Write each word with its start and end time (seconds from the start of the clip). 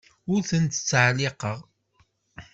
Ur 0.31 0.41
tent-ttɛelliqeɣ. 0.49 1.59